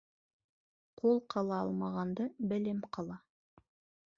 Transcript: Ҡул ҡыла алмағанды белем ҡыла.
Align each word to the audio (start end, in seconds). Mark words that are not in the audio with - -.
Ҡул 1.01 1.21
ҡыла 1.33 1.59
алмағанды 1.65 2.27
белем 2.55 2.81
ҡыла. 2.99 3.19